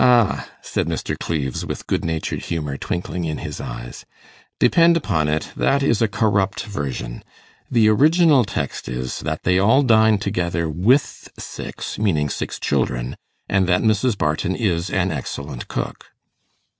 'Ah,' 0.03 0.49
said 0.63 0.87
Mr. 0.87 1.15
Cleves, 1.19 1.63
with 1.63 1.85
good 1.85 2.03
natured 2.03 2.45
humour 2.45 2.75
twinkling 2.75 3.23
in 3.23 3.37
his 3.37 3.61
eyes, 3.61 4.03
'depend 4.57 4.97
upon 4.97 5.27
it, 5.27 5.51
that 5.55 5.83
is 5.83 6.01
a 6.01 6.07
corrupt 6.07 6.63
version. 6.63 7.23
The 7.69 7.87
original 7.87 8.43
text 8.43 8.89
is, 8.89 9.19
that 9.19 9.43
they 9.43 9.59
all 9.59 9.83
dined 9.83 10.19
together 10.23 10.67
with 10.67 11.29
six 11.37 11.99
meaning 11.99 12.29
six 12.31 12.59
children 12.59 13.15
and 13.47 13.67
that 13.67 13.83
Mrs. 13.83 14.17
Barton 14.17 14.55
is 14.55 14.89
an 14.89 15.11
excellent 15.11 15.67
cook. 15.67 16.07